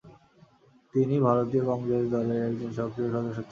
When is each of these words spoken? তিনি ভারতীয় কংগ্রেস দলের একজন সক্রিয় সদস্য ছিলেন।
তিনি 0.93 1.15
ভারতীয় 1.19 1.63
কংগ্রেস 1.65 2.05
দলের 2.13 2.39
একজন 2.49 2.69
সক্রিয় 2.77 3.09
সদস্য 3.09 3.37
ছিলেন। 3.37 3.49